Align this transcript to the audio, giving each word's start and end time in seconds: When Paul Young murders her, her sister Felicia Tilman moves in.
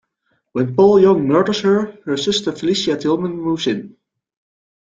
When 0.53 0.73
Paul 0.75 0.99
Young 0.99 1.27
murders 1.27 1.61
her, 1.61 1.95
her 2.05 2.17
sister 2.17 2.51
Felicia 2.53 2.97
Tilman 2.97 3.35
moves 3.39 3.67
in. 3.67 3.97